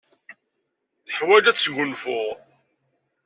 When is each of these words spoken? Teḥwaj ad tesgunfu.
Teḥwaj 1.07 1.43
ad 1.49 1.55
tesgunfu. 1.57 2.21